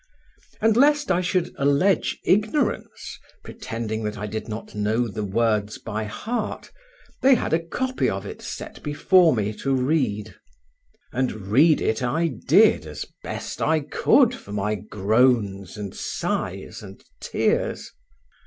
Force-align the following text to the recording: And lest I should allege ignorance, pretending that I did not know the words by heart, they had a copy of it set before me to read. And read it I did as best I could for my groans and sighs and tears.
And 0.61 0.75
lest 0.75 1.11
I 1.11 1.21
should 1.21 1.53
allege 1.59 2.19
ignorance, 2.23 3.19
pretending 3.43 4.03
that 4.05 4.17
I 4.17 4.25
did 4.25 4.47
not 4.49 4.73
know 4.73 5.07
the 5.07 5.23
words 5.23 5.77
by 5.77 6.05
heart, 6.05 6.71
they 7.21 7.35
had 7.35 7.53
a 7.53 7.59
copy 7.59 8.09
of 8.09 8.25
it 8.25 8.41
set 8.41 8.81
before 8.81 9.31
me 9.35 9.53
to 9.57 9.75
read. 9.75 10.33
And 11.13 11.31
read 11.49 11.81
it 11.81 12.01
I 12.01 12.29
did 12.29 12.87
as 12.87 13.05
best 13.23 13.61
I 13.61 13.81
could 13.81 14.33
for 14.33 14.53
my 14.53 14.73
groans 14.73 15.77
and 15.77 15.93
sighs 15.93 16.81
and 16.81 17.03
tears. 17.19 17.91